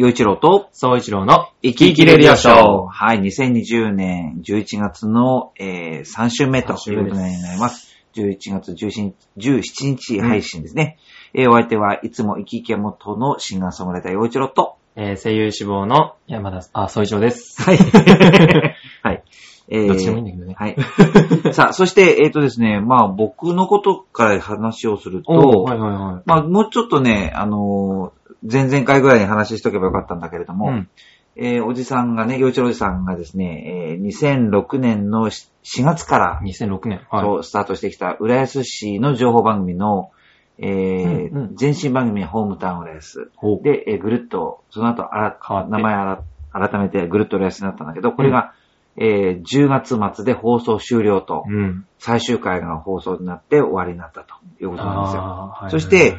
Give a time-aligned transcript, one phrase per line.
[0.00, 2.86] 洋一郎と、総一郎の生き生きレディオショー。
[2.88, 7.94] はい、2020年11月の、えー、3週目ということになります。
[8.14, 10.96] 11月17 17日配信ですね。
[11.34, 17.60] えーお相手はいつも生き生き元のシンガーソングライター洋一郎と、えー声優志望の山田、あ、総一郎です。
[17.60, 17.76] はい。
[19.04, 19.22] はい。
[19.68, 20.54] えーどっちでもいいんだけどね。
[20.56, 20.76] はい。
[21.52, 26.22] さあ、そして、えっ、とですね、まあ僕のことから話をすると、はいはいはい。
[26.24, 30.88] まあもうちょっとね、あのー前々回ぐらいに話しとけばよかったんだけれども、うん。
[31.36, 35.50] えーおじさんがね、洋一郎おじさんがですね、えー2006年の4
[35.84, 37.06] 月から、2006年。
[37.10, 37.24] はい。
[37.24, 40.10] そうスタートしてきた浦安市の情報番組の、
[40.58, 43.30] えーうんうん前身番組ホームタウン浦安。
[43.62, 46.18] で、えーぐるっと、その後あら名前
[46.52, 48.52] 改めてぐるっと浦安になったんだけど、これが、
[48.96, 51.86] えー10月末で放送終了と、うん。
[51.98, 55.22] 最終回が放送になって終わりになったということなんですよ。
[55.22, 56.16] あーはいそして、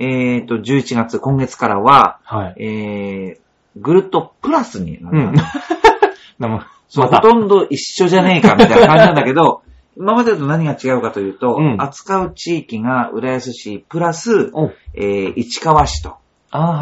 [0.00, 2.62] えっ、と、11月、今月からは、はい。
[2.62, 5.18] えー、ぐるっとプラスになった。
[5.18, 6.60] うん。
[6.88, 9.62] そう、ほとんど一緒じゃねえかみたいな感じなんだけど、
[9.98, 16.16] 今までと何が違うかというと、うん扱う地域が浦安市プラス、おえー市川市と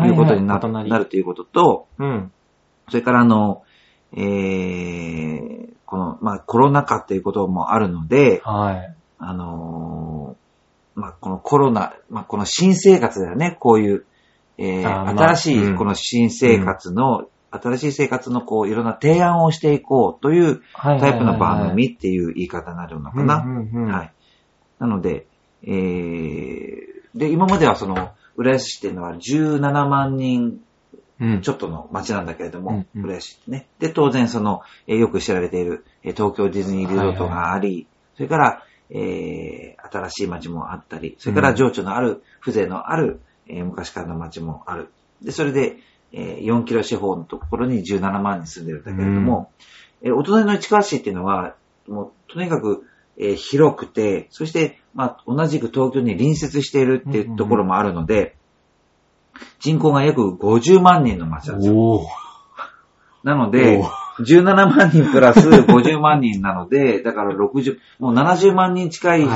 [0.05, 2.31] いうことにな,、なるということと、うん。
[2.89, 3.63] それからあの、
[4.15, 8.95] えー、この、まあコロナ禍っていうこともあるので、はい。
[9.19, 10.46] あのー
[10.97, 14.07] まあこのコロナ、まあこの新生活だよね、こういう、
[14.59, 23.37] えーあーまあ新しいこの新生活の、新しい生活のこういろんな提案をしていこうというはいタイプの番組っていう言い方になるのかな。
[23.37, 24.13] はい。
[24.79, 25.27] なので、
[25.63, 30.61] えー、で、今まではその、浦安市っていうのは17万人
[31.19, 31.41] うん。
[31.41, 33.67] ちょっとの街なんだけれども、うんうん浦安市ってね。
[33.79, 44.89] で、当然その、えーよく知られている、えー東京ディズニーリゾートがあり、それから、えー新しい街もあったり、それから情緒のある、風情のある、えー昔からの街もある。
[45.23, 45.77] で、それで、
[46.13, 49.51] えー4キロ四方のところに17万人住んでるんだけれども、
[50.03, 51.55] えーお隣の市川市っていうのは、
[51.89, 52.85] もう、とにかく、
[53.17, 58.37] えー広くて、そして、まあ、同じく東京に隣接しているっていうところもあるので、
[59.61, 61.75] 人口が約50万人の街なんですよ。
[63.23, 63.91] なのでお、
[64.21, 69.27] 17万人プラス50万人なので、 だから60、もう70万人近い。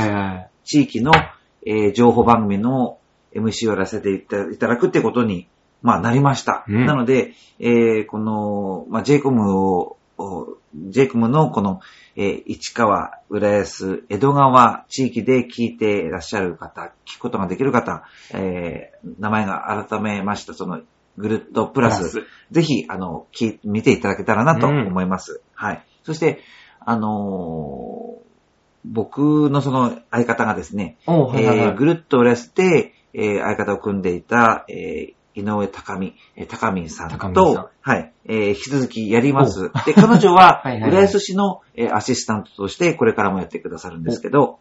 [0.64, 1.12] 地域の、
[1.66, 2.98] えー情報番組の
[3.34, 5.48] MC をやらせていただくってことに、
[5.82, 6.64] まあ、なりました。
[6.68, 9.96] うんなので、えーこの、まあ、j コムを、
[10.90, 11.80] j コムのこの、
[12.16, 20.80] えー市川、浦安、江戸川地域で聞いていらっしゃる方、聞くことができる方、えー名前が改めました、その、
[21.20, 25.42] ぐるっとプラス、ぜひ、あの、き見ていただけたらなと思います。
[25.54, 25.84] はい。
[26.02, 26.40] そして、
[26.80, 28.20] あのー
[28.82, 37.54] 僕のその相方がですね、えーぐるっと浦安で、えー相方を組んでいた、えー井上高見、えー高見さん高見さん。
[37.54, 39.70] と、はい、えー引き続きやります。
[39.84, 44.58] で、彼女は、 浦安市の、えーアシスタントとして、これからもやってくださるんですけど、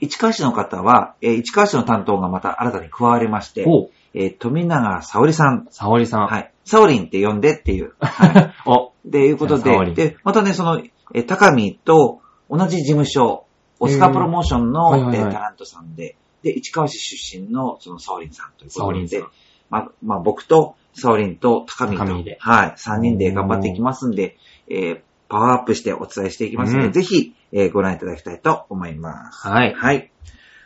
[0.00, 6.26] 市川市の方は、えー市川市の担当がまた新たに加わりまして、おえー富永沙織さん、沙織さん。
[6.26, 9.94] はい、沙織んって呼んでっていう、 はい、お、で、いうこと沙織。
[9.94, 10.80] で、で、またね、その、
[11.14, 13.44] えー高見と同じ事務所、
[13.78, 15.18] オスカープロモーションの、はいはいはい。
[15.18, 19.24] えータレントさんで、で、市川市出身の、その、サオリンさんということで。
[19.68, 22.38] まあ、まあ、僕と、サオリンと高見と、高見で。
[22.40, 24.36] はい、3人で頑張っていきますんで、
[24.68, 26.92] えーパワーアップしてお伝えしていきますので、うん。
[26.92, 29.46] ぜひ、えーご覧いただきたいと思います。
[29.46, 29.72] はい。
[29.72, 30.10] はい。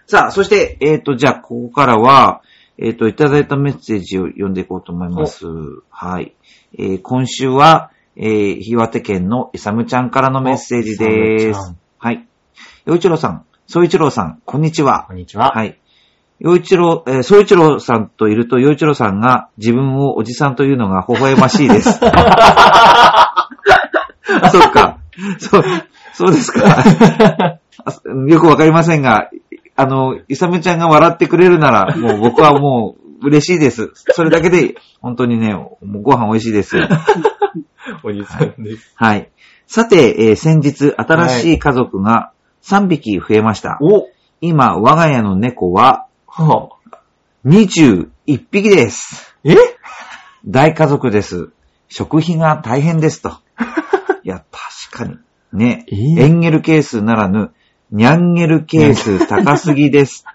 [0.06, 2.40] さあ、そして、えっ、と、じゃあ、ここからは、
[2.78, 5.46] えっ、と、いただいたメッセージを読んでいこうと思います。
[5.90, 6.34] はい。
[6.76, 11.76] えー今週は、えー岩手県のいさむちゃんからのメッセージですおいさむちゃん。
[11.98, 12.28] はい。
[12.86, 15.14] 洋一郎さん、総一郎さん、こんにちはこ。
[15.14, 15.52] んにちは。
[15.52, 15.78] はい。
[16.40, 22.00] 洋一郎、えー、総一郎さんといると、洋一郎さんが自分をおじさんというのが微笑ましいです。
[22.04, 23.48] あ、
[24.50, 24.98] そっか。
[25.38, 25.64] そう、
[26.12, 26.60] そうですか。
[27.86, 27.92] あ
[28.28, 29.30] よくわかりませんが、
[29.76, 33.90] あの、いさむちゃんが笑ってくれるなら、もう僕はもう 嬉しいです。
[33.94, 36.76] それだけで、本当にね、もうご飯美味しいです。
[38.02, 38.92] おじさんです。
[38.94, 39.30] はい。
[39.66, 42.32] さて、えー先日、新しい家族が
[42.62, 43.78] 3匹増えました。
[43.80, 44.08] お
[44.40, 46.98] 今、我が家の猫ははあ、
[47.46, 49.34] 21匹です。
[49.44, 49.54] え？
[50.46, 51.50] 大家族です。
[51.88, 53.30] 食費が大変ですと。
[54.24, 54.44] いや、
[54.90, 55.18] 確かに。
[55.52, 55.86] ね。
[55.88, 57.52] えーエンゲル係数ならぬ、
[57.90, 60.24] ニャンゲル係数高すぎです。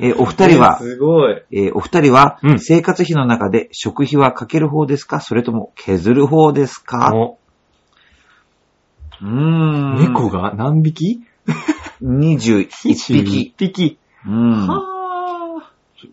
[0.00, 1.42] えーお二人は、すごい。
[1.50, 2.38] えーお二人は？
[2.42, 5.20] うん、生活費の中で食費はかける方ですか？
[5.20, 7.12] それとも削る方ですか？
[7.14, 7.38] お、
[9.20, 9.96] うーん。
[9.98, 11.20] 猫が何匹
[12.02, 13.54] ？21匹。
[13.56, 13.98] 匹。
[14.26, 14.66] うん。
[14.68, 14.84] は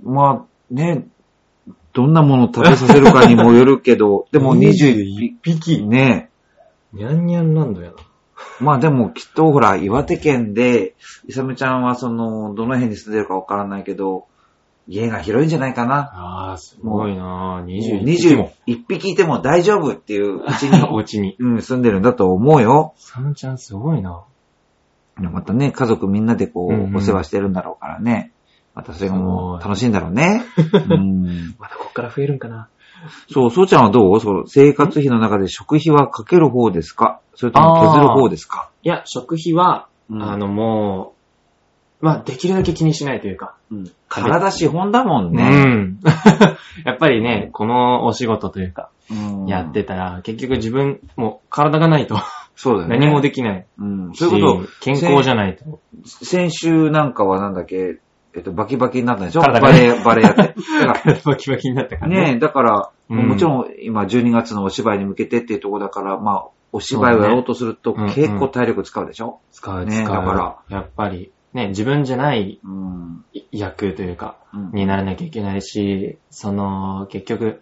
[0.03, 1.05] まあ、ね、
[1.93, 5.83] どんなものを食べさせるかにもよるけど、でも21匹。
[5.85, 6.31] ね。
[6.91, 7.95] にゃんにゃんランドやな。
[8.59, 10.95] まあでもきっとほら、岩手県で、
[11.27, 14.27] イサムちゃんはその、どの辺に住んでるかわからないけど、
[14.87, 16.11] 家が広いんじゃないかな。
[16.13, 17.65] ああ、すごいなぁ。
[17.65, 21.35] 21 21匹いても大丈夫っていううちに、 お家に。
[21.39, 22.93] うん、住んでるんだと思うよ。
[22.97, 24.23] サムちゃんすごいな。
[25.19, 28.31] でまたね、家族みんなでこう、うんうんお世話してるんだろうからね。
[28.75, 30.43] またそれがもう楽しいんだろうね。
[30.73, 32.67] うん、またこっから増えるんかな。
[33.31, 34.19] そう、そうちゃんはどう？
[34.19, 37.19] そう生活費の中で食費はかける方ですか？
[37.36, 38.69] それとも削る方ですか？
[38.83, 41.13] いや、食費は、うんあの、も
[42.01, 43.56] う、まあ、できるだけ気にしないというか。
[43.71, 45.44] うん体資本だもんうね。
[45.65, 46.00] ん。
[46.86, 49.13] やっぱりね、このお仕事というか、う
[49.44, 52.15] んやってたら、結局自分、もう体がないと
[52.56, 52.97] そうだよね。
[53.00, 54.13] 何もできないうん。
[54.13, 54.19] し。
[54.24, 55.80] そういうこと、健康じゃないと。
[56.06, 57.97] 先週なんかはなんだっけ、
[58.35, 59.41] えっと、バキバキになったでしょ？
[59.41, 60.41] バレエ、バレエやって。
[60.85, 63.27] だか バキバキになったからら、ねだから、うん。
[63.29, 69.39] もちろん今12月のお芝居に向けてっていうところだから、まあ、お芝居をやろうとすると結構体力使うでしょ？
[69.51, 70.15] 使う、ね使う。
[70.15, 70.77] だから。
[70.77, 73.23] やっぱり、ね、自分じゃないうん。
[73.51, 74.71] 役というか、うん。
[74.73, 77.61] にならなきゃいけないし、その、結局、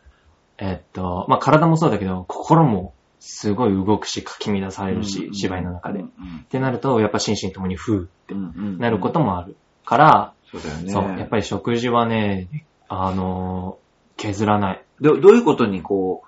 [0.57, 5.99] えっと、まあ、体もそうだけど、心もすごい動くし、かき乱されるし、うん芝居の中で。
[5.99, 8.77] っうんてなると、やっぱ心身ともにふうってうんうん。
[8.79, 9.55] なることもある
[9.85, 10.91] から、そうだよね。
[10.91, 12.47] そう、やっぱり食事はね、
[12.87, 13.83] あのー
[14.15, 14.83] 削らない。
[15.01, 16.21] どどういうことにこ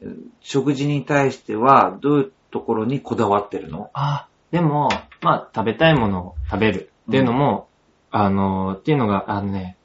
[0.00, 0.06] う、
[0.40, 3.90] 食事に対しては、どういうところにこだわってるの？
[3.92, 4.88] あ、でも、
[5.20, 7.66] まあ、食べたいものを食べるっていうのも、
[8.12, 9.76] あのーっていうのが、あのね、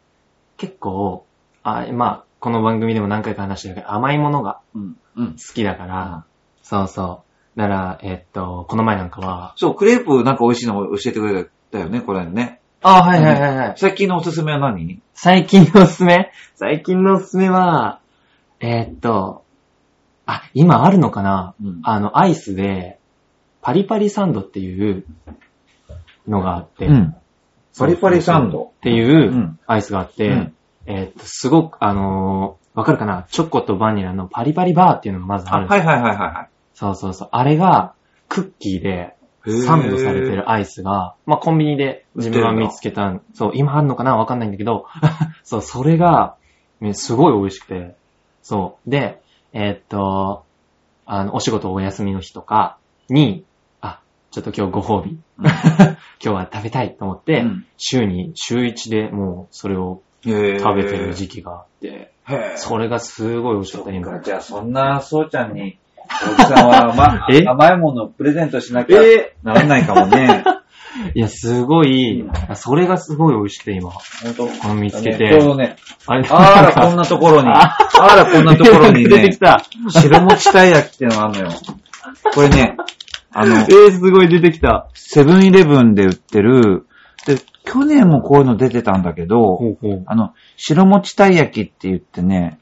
[0.57, 1.25] 結構、
[1.63, 4.97] あまあ、この番組でも何回か話してるけど、甘いものがうん。
[5.15, 5.31] うん。
[5.31, 6.25] 好きだから、
[6.62, 7.24] そうそ
[7.56, 7.59] う。
[7.59, 12.62] だから、えっと、この前なんかは、そう、クレープなんか美味しいの教えてくれたよね、これね。
[12.81, 13.74] あ、はいはいはいはい。
[13.78, 15.02] 最近のおすすめは何？
[15.14, 16.31] 最近のおすすめ？
[16.56, 18.00] 最近のおすすめは、
[18.60, 19.44] えーっと、
[20.26, 21.56] あ、今あるのかな？
[21.62, 21.81] うん。
[21.84, 23.00] あの、アイスで、
[23.62, 25.04] パリパリサンドっていう
[26.28, 27.16] のがあって、うん。
[27.78, 28.72] パリパリサンド。
[28.78, 29.60] っていううん。
[29.68, 30.56] アイスがあって、うん。
[30.86, 33.26] えーっと、すごく、あのーわかるかな？
[33.30, 35.86] チョコとバニラのパリパリバーっていうのがまずああ、るんですよ。
[35.86, 37.30] はいはいはいはそうそうそう。
[37.31, 37.94] あれが、
[38.30, 39.16] クッキーで、いはい。
[39.45, 44.18] サンドされてるアイスが、まあ、コンビニで自分が見つけた、そう、今あんのかな？
[44.18, 44.86] わかんないんだけど、
[45.44, 46.36] そう、それが、
[46.81, 47.95] ね、すごい美味しくて、
[48.41, 48.89] そう。
[48.89, 49.21] で、
[49.53, 50.44] えーっと、
[51.06, 52.77] あの、お仕事お休みの日とか
[53.09, 53.44] に、
[53.81, 54.00] あ、
[54.31, 57.65] ちょっと今日ご褒美、 今日は食べたいと思って、うん。
[57.77, 62.12] 週に、週一でもうそれを食食べてる時期があって、
[62.56, 64.19] それがすごい美味しかった、今。
[64.19, 65.80] じゃあそんな、そうちゃんに、
[66.25, 67.44] おじさんは、まえ？
[67.45, 69.35] 甘いものをプレゼントしなきゃえ？
[69.44, 70.44] ならないかもね。
[71.13, 72.25] いや、すごい、
[72.56, 73.91] それがすごい美味しくて、今。
[73.91, 74.01] 本
[74.35, 74.47] 当？
[74.47, 75.25] この見つけて。
[75.25, 75.75] ねちょうどね、
[76.07, 76.27] あれ？
[76.29, 77.77] あら、こんなところに、 あ
[78.15, 79.63] ら、こんなところにね出てき、た。
[79.89, 81.57] 白餅たい焼きってのがあるのよ。
[82.33, 82.75] これね、
[83.31, 84.88] あの え、ー、すごい出てきた。
[84.94, 86.88] セブンイレブンで売ってる、
[87.25, 90.03] で、去年もこういうの出てたんだけど、ほうほう。
[90.07, 92.59] あの、白餅たい焼きって言ってね、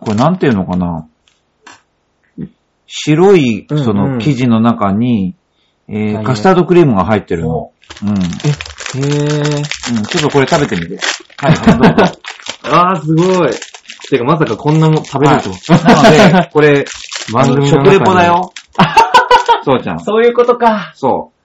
[0.00, 1.06] これなんていうのかな？
[2.88, 5.36] 白い、その生地の中に、
[5.88, 7.72] えカスタードクリームが入ってるの。
[8.02, 8.08] うん。
[8.08, 9.96] へー。
[9.96, 10.02] うん。
[10.04, 10.98] ちょっとこれ食べてみて。
[11.36, 12.18] はい、 どうぞ。
[12.64, 13.50] あー、すごい。
[14.10, 15.50] てか、まさかこんなもん食べれると。
[15.50, 16.02] な
[16.32, 16.84] ので、これ、
[17.32, 18.52] 番組の中食レポだよ。
[19.64, 20.00] そうちゃん。
[20.00, 20.92] そういうことか。
[20.94, 21.38] そう。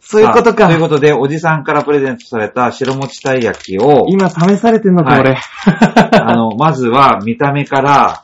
[0.00, 0.88] そういうことさあというか。
[0.88, 5.38] ことで、おじさんからプレゼントされた白餅たい焼きを、今試されてんのか、はい俺。
[6.20, 8.22] あの、まずは見た目から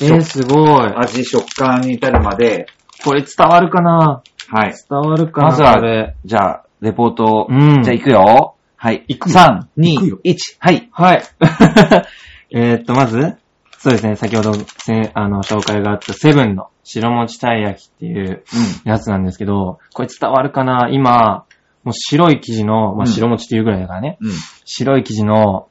[0.00, 0.92] えー、すごい。
[0.96, 2.66] 味、食感に至るまで、
[3.04, 4.22] これ伝わるかな？
[4.48, 4.74] はい。
[4.88, 5.48] 伝わるかな？
[5.48, 8.54] まずはじゃあ、レポート、うんじゃあ行くよ。
[8.76, 9.04] はい。
[9.08, 10.88] 行くよ3、行く2よ、1、はい。
[10.92, 11.22] はい。
[12.50, 13.36] えーっと、まず、
[13.78, 18.42] そうですね、先ほど、せあの、紹介があったセブンの白餅たい焼きっていう
[18.84, 20.88] やつなんですけど、これ伝わるかな？
[20.90, 21.44] 今、
[21.82, 24.32] もう白い生地の、まうんあ白餅っていうぐらいだからね、うん。
[24.64, 25.68] 白い生地の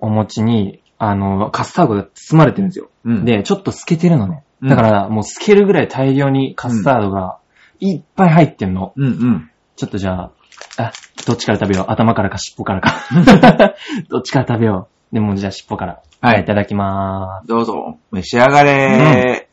[0.00, 2.90] お餅に、あの、カスタードが包まれてるんですよ。
[3.04, 3.24] うん。
[3.24, 4.42] で、ちょっと透けてるのね。
[4.62, 7.38] うんだから、もう透けるぐらい大量にカスタードが
[7.78, 8.92] いっぱい入ってんの。
[8.96, 9.50] うんうん。
[9.76, 10.30] ちょっとじゃあ、
[10.78, 10.92] あ、
[11.26, 11.92] どっちから食べよう？
[11.92, 12.92] 頭からか尻尾からか。
[14.10, 15.14] どっちから食べよう？
[15.14, 16.00] でもじゃあ尻尾から。
[16.20, 19.46] はいいただきまどうぞ、召し上がれーす。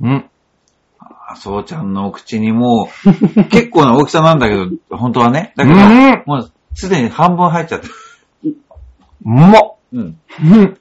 [0.00, 0.30] うん。
[0.98, 2.88] あそうちゃんのお口にも
[3.36, 5.52] う、 結構な大きさなんだけど、本当はね。
[5.56, 7.92] だけど、うんもうすでに半分入っちゃってる。
[9.24, 10.18] うまっうん。
[10.42, 10.78] うん。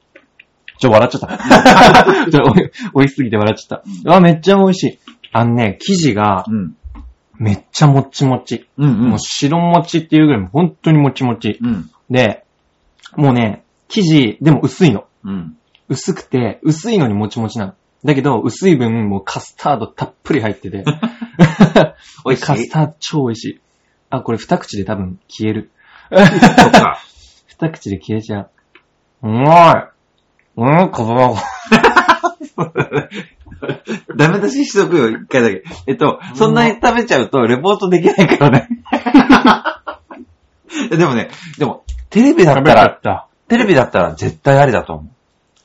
[0.78, 2.26] ちょ、笑っちゃった。
[2.32, 3.84] ちょ、おい、美味しすぎて笑っちゃった。
[4.06, 5.00] うわ、めっちゃ美味しい。
[5.32, 6.76] あのね、生地がうん。
[7.38, 8.68] めっちゃもっちもち。
[8.78, 9.10] うんうん。
[9.10, 11.60] もう白餅っていうぐらい、本当にもちもち。
[11.62, 11.90] うん。
[12.10, 12.46] で、
[13.16, 15.06] もうね、生地、でも薄いの。
[15.24, 15.58] うん。
[15.90, 17.74] 薄くて、薄いのにもちもちなの。
[18.04, 20.86] だけど、薄い分、もうカスタードたっぷり入ってて。
[22.26, 23.62] 美味しいカスタード超美味しい。
[24.10, 25.72] あ、これ二口で多分消える。
[26.12, 27.00] そっか。
[27.48, 28.52] 二口で消えちゃう。
[29.26, 29.88] うまい。
[30.58, 31.44] うん、かばば。
[34.16, 35.64] ダメ出ししとくよ、一回だけ。
[35.88, 38.70] えっと、そんなに食べちゃうと、レポートできないからね。
[40.96, 43.28] でもね、でも、テレビだったら、た。
[43.48, 45.06] テレビだったら絶対ありだと思う。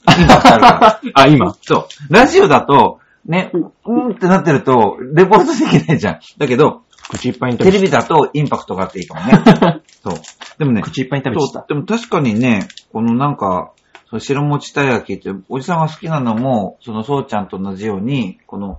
[0.07, 1.01] あるから。
[1.15, 1.55] あ、今。
[1.61, 2.13] そう。
[2.13, 3.53] ラジオだと、ね、
[3.85, 6.21] うんってなってると、レポートできないじゃん。
[6.39, 9.83] だけど、口いっぱいに食テべちゃっレビだとインパクトがあっていいかもね。
[10.03, 10.15] そう。
[10.59, 11.53] でもねた。、口いっぱいに食べちゃった。
[11.61, 13.73] そうでも確かにね、このなんか、
[14.09, 18.79] その白餅たい焼きって、おじさんが好きなのも、そのそうちゃんと同じように、この、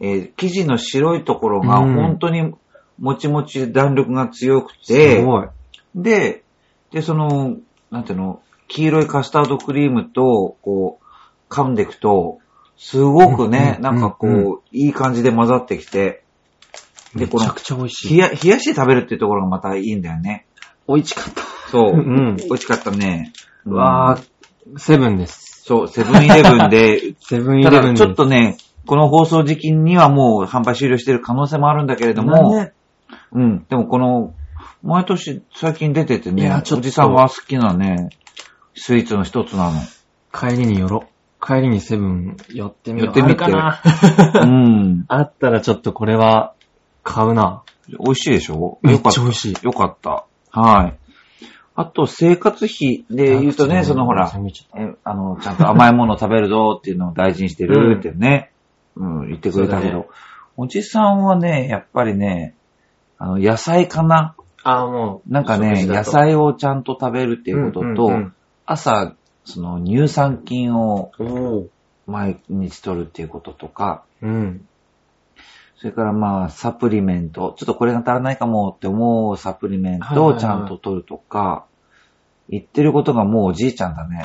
[0.00, 2.52] えー生地の白いところがうん本当に
[2.98, 5.48] もちもちで弾力が強くすて、ごい。
[5.94, 6.42] で、
[6.92, 7.56] で、その、
[7.90, 12.38] なんていうの、黄色いカスタードクリームと、こう、噛んでいくと、
[12.76, 16.23] すごくね、うんうんなんかこう、うんいい感じで混ざってきて、
[17.14, 18.16] で、このめちゃく、ちゃ美味しい。
[18.16, 20.46] 冷や、冷やして食べるっていうところがまたいいんだよね。
[20.88, 21.42] 美味しかった。
[21.70, 21.92] そう。
[21.92, 23.32] うん美味しかったね。
[23.66, 25.62] うわー、セブンです。
[25.66, 27.94] そう、セブンイレブンで、 セブンイレブン。
[27.94, 28.56] ちょっとね、
[28.86, 32.72] この放送時期にはもう販売終了してる可能性もあるんだけれども、ね
[33.32, 34.34] うん、でもこの、
[34.82, 38.10] 毎年最近出ててねおじさんは好きなね、
[38.74, 39.80] スイーツの一つなの。
[40.32, 41.04] 帰りに寄ろ。
[41.40, 43.06] 帰りにセブン寄ってみよう。
[43.06, 43.80] 寄ってみてあるか
[44.34, 44.42] な？
[44.44, 45.04] うん。
[45.08, 46.52] あったらちょっとこれは
[47.04, 47.62] 買うな。
[47.88, 48.78] 美味しいでしょ？
[48.82, 49.20] めっよかった。
[49.20, 49.54] ちゃ美味しい。
[49.62, 50.26] よかった。
[50.50, 50.98] はい。
[51.76, 54.32] あと、生活費で言うとね、そのほら、
[54.76, 58.52] え、あの、ちゃんと甘いものを食べるぞっていうのを大事にしてるってね、
[58.96, 60.06] うん、言ってくれたけど、ね
[60.56, 62.54] おじさんはね、やっぱりね、
[63.18, 64.36] あの、野菜かな？
[64.62, 65.32] たあー、もう。
[65.32, 68.34] なんかね、野菜をちゃんと食べるっていうことと、うんうん
[68.66, 71.10] 朝、その乳酸菌を
[72.06, 74.66] 毎日取るっていうこととか、うん。
[75.76, 81.66] それからまあ、サプリメント、ちょっとこれが足らないかもって思うサプリメントをちゃんと取るとか、
[82.48, 84.22] 言ってることがもうおじいちゃんだね。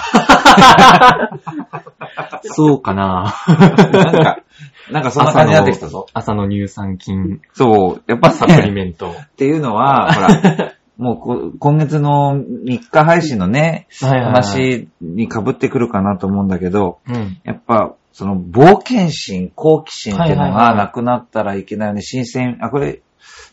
[2.44, 3.34] そうかな。
[3.48, 4.44] なんか、
[4.91, 6.06] なんかそんな感じになってきたぞ。
[6.13, 9.12] 朝の乳酸菌そう、やっぱサプリね、メント。
[9.12, 10.27] っていうのは、ほら、
[11.00, 14.34] もうこ今月の3日配信のね、はいはいはい。
[14.34, 17.39] 話に被ってくるかなと思うんだけど、うん。
[17.46, 22.01] やっぱ、その冒険心、好奇心っていうのはいはいはいがなくなったらいけないよね。
[22.01, 23.01] 新鮮、あ、これ、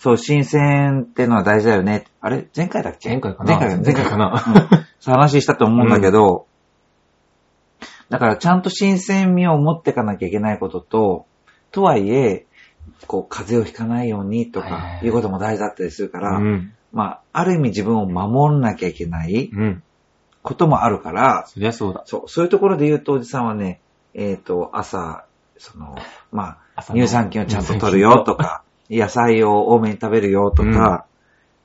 [0.00, 2.06] そう、新鮮っていうのは大事だよね。
[2.20, 2.48] あれ？
[2.54, 3.10] 前回だっけ？
[3.10, 3.58] 前回かな。
[3.58, 4.44] 前回前回かな。
[4.46, 4.86] うん。
[4.98, 6.46] そう話したと思うんだけど、
[8.10, 11.26] だからちゃんと新鮮味を持っていかなきゃいけないことと、
[11.70, 12.46] とはいえ、
[13.06, 15.06] こう、風邪をひかないようにとかはいはいは、い。
[15.06, 16.72] いうことも大事だったりするから、うん。
[16.96, 19.82] まあ、ある意味自分を守んなきゃいけないうん。
[20.42, 22.04] こともあるから、そりゃそうだ。
[22.06, 23.82] そう、そういうところで言うと、おじさんはね、
[24.14, 25.26] えっ、と、朝、
[25.58, 25.94] その、
[26.32, 31.04] まあ、乳酸菌をちゃんと取るよとか、野菜を多めに食べるよとか、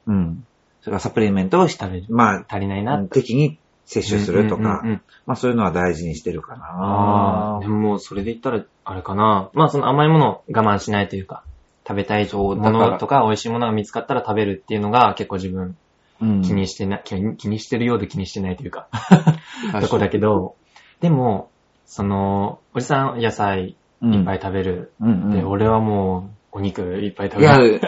[0.06, 0.46] うん。
[0.82, 2.98] それからサプリメントをし食べるま足りないあ、な。
[3.06, 7.72] 適宜摂取するとかうんうんうんうん、まあそういうのは大事にしてるかああ、でな。
[7.72, 9.50] ももうそれで言ったら、あれかな。
[9.54, 11.46] まあその甘いものを我慢しないというか、
[11.92, 15.76] 食べたいものとか美味しいものが見つかったら食べるっていうのが結構自分
[16.22, 18.88] うん気にしてない、気に気にしてるようで気にしてないというか、
[19.82, 20.56] とこだけど、
[21.02, 21.50] でも、
[21.86, 24.94] その、おじさん野菜うんいっぱい食べる。
[25.02, 27.82] うんで、うん俺はもうお肉いっぱい食いやべる。、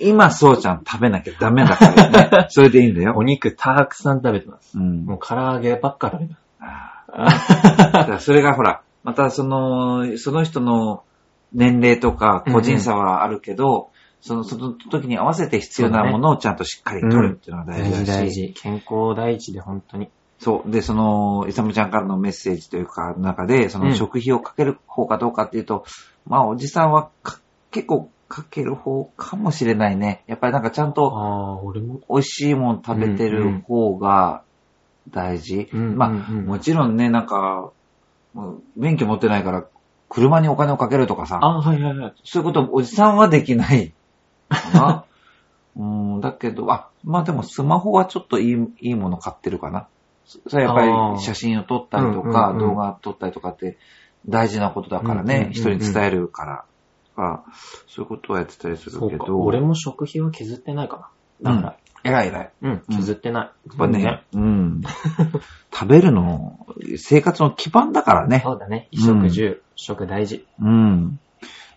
[0.00, 2.46] 今そうちゃん食べなきゃダメだからね。
[2.50, 3.22] それでいいんだよお。
[3.22, 4.78] 肉たくさん食べてます。
[4.78, 6.34] うんもう唐揚げばっか食べて
[7.16, 8.24] ます。
[8.26, 11.04] それがほら、またその、その人の
[11.54, 13.90] 年齢とか個人差はあるけど、
[14.20, 18.54] その、その時に合わせて必要なものをちゃんとしっかり取るっていうのが大大事だし、事大事。
[18.54, 20.10] 健康第一で本当に。
[20.38, 20.70] そう。
[20.70, 25.84] で、その、イサムちゃんからのメッセージというか、中で、そのうん食費をかける方かどうかっていうと、
[26.26, 27.40] まあ、おじさんはか
[27.72, 30.22] 結構かける方かもしれないね。
[30.26, 31.74] やっぱりなんかちゃんあと。
[32.08, 34.42] 美味しいもの食べてる方が
[35.10, 35.68] 大事。
[35.72, 37.70] うんまあ、うんうんもちろんね、なんか、
[38.76, 39.66] 免許持ってないから、
[40.12, 42.14] 車にお金をかけるとかさ、あはいはいはい。
[42.22, 43.94] そういうことおじさんはできない
[44.50, 45.04] かな。
[45.74, 45.82] う
[46.18, 49.88] ん、だけど、あ、まあでもスマホはちょっといい、いいもの買ってるかな。
[50.26, 53.78] そそれはやっぱり写真を撮ったりとか、うんうんうん動画撮ったりとかって
[54.28, 56.52] 大事なことだからうんうんうんう、んね人に伝えるから。
[56.52, 57.42] だから
[57.88, 59.18] そういうことをやってたりするそうか。
[59.18, 59.40] けど。
[59.40, 61.10] 俺も食費は削ってないか
[61.42, 61.54] な。
[61.54, 62.52] だから、偉い偉い。
[62.62, 63.44] うん、うん削ってない。
[63.44, 64.82] やっぱね、うん。
[65.72, 66.66] 食べるの、
[66.98, 68.42] 生活の基盤だからね。
[68.44, 68.88] そうだね。
[68.92, 70.46] 衣食住、食大事。
[70.60, 71.18] うん。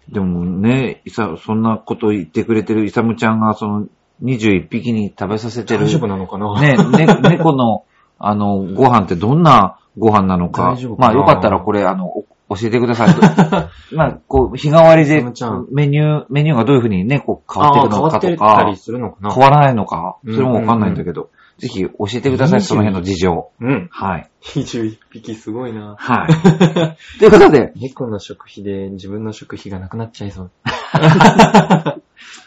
[0.09, 3.88] でもね、いさ、そんなこと言ってくれてるイサムちゃんが、その、
[4.24, 5.85] 21匹に食べさせてる。
[5.85, 6.62] 大丈夫なのかな？
[6.62, 7.83] ね、ね、猫の、
[8.17, 10.95] あの、ご飯ってどんなご飯なのか 大丈夫。
[10.95, 11.07] かな？
[11.07, 13.09] まあよかったらこれ、あの、お教えてください。
[13.95, 15.23] まあ、こう、日替わりで
[15.71, 23.49] メニュー、メニューがどういうふうにね、こう変わっていくのかとあー変わのかな変わらないのか、そうんれもわかんないんだけど、ぜひ教えてください、その辺の事情。
[23.61, 23.87] うん。
[23.91, 24.29] はい。
[24.41, 25.95] 21匹すごいな。
[25.97, 26.27] はい。
[27.19, 30.51] ということで、猫の食費で自分の食費がなくなっちゃいそう。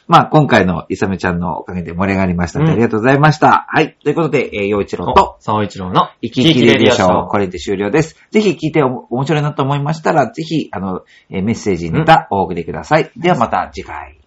[0.09, 3.67] まあ、今回のイサメちゃんのおかげで盛り上がりましたので、うんありがとうございました。
[3.69, 3.97] はい。
[4.03, 7.45] ということで、えー、陽一郎と、沢一郎の生き生きレディオショー、これ。
[7.45, 8.17] れで終了です。
[8.31, 13.11] ぜひ聞いてお面白いなと思いましたら、ぜひ、あの、えーメッセージ、ネタお送りください。
[13.17, 14.18] ではまた次回。